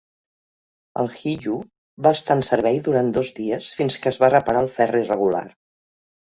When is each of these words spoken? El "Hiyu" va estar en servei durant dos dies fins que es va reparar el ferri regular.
El 1.03 1.11
"Hiyu" 1.17 1.57
va 2.07 2.15
estar 2.19 2.39
en 2.39 2.41
servei 2.49 2.81
durant 2.89 3.13
dos 3.19 3.31
dies 3.43 3.71
fins 3.83 4.01
que 4.03 4.13
es 4.15 4.21
va 4.27 4.33
reparar 4.39 4.67
el 4.69 4.73
ferri 4.81 5.07
regular. 5.15 5.47